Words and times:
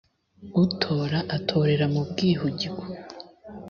utora 0.63 1.19
atorera 1.35 1.85
mu 1.93 2.01
bwihugiko 2.09 2.83